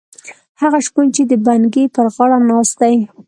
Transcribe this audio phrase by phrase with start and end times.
[0.61, 2.95] هغه شپون چې د بنګي پر غاړه ناست دی.